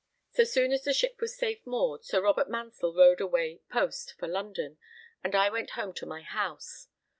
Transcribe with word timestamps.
So 0.31 0.45
soon 0.45 0.71
as 0.71 0.83
the 0.83 0.93
ship 0.93 1.21
was 1.21 1.37
safe 1.37 1.63
moored, 1.63 2.03
Sir 2.03 2.23
Robert 2.23 2.49
Mansell 2.49 2.95
rode 2.95 3.21
away 3.21 3.61
post 3.69 4.13
for 4.17 4.27
London, 4.27 4.79
and 5.23 5.35
I 5.35 5.51
went 5.51 5.69
home 5.77 5.93
to 5.93 6.07
my 6.07 6.23
house. 6.23 6.87